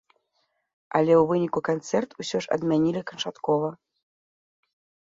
Але 0.99 1.13
ў 1.17 1.23
выніку 1.31 1.59
канцэрт 1.69 2.17
усё 2.25 2.37
ж 2.47 2.59
адмянілі 2.59 3.01
канчаткова. 3.13 3.69